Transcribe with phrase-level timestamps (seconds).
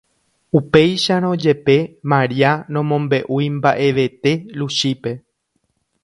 [0.59, 1.75] upéicharõ jepe,
[2.13, 5.13] Maria nomombe'úi mba'evete Luchípe.